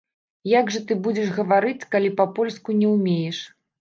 Як 0.51 0.71
жа 0.75 0.81
ты 0.91 0.95
будзеш 1.07 1.29
гаварыць, 1.37 1.85
калі 1.97 2.09
па-польску 2.23 2.69
не 2.81 2.87
ўмееш? 2.95 3.37